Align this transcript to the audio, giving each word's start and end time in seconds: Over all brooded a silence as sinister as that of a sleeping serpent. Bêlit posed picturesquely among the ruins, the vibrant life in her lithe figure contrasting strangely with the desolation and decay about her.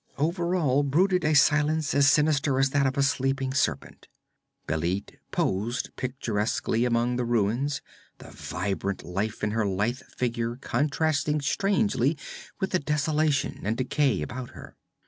Over 0.17 0.55
all 0.55 0.81
brooded 0.81 1.23
a 1.23 1.35
silence 1.35 1.93
as 1.93 2.09
sinister 2.09 2.57
as 2.57 2.71
that 2.71 2.87
of 2.87 2.97
a 2.97 3.03
sleeping 3.03 3.53
serpent. 3.53 4.07
Bêlit 4.67 5.17
posed 5.29 5.95
picturesquely 5.95 6.85
among 6.85 7.17
the 7.17 7.23
ruins, 7.23 7.83
the 8.17 8.31
vibrant 8.31 9.03
life 9.03 9.43
in 9.43 9.51
her 9.51 9.67
lithe 9.67 9.97
figure 10.17 10.55
contrasting 10.55 11.39
strangely 11.39 12.17
with 12.59 12.71
the 12.71 12.79
desolation 12.79 13.59
and 13.63 13.77
decay 13.77 14.23
about 14.23 14.49
her. 14.57 14.75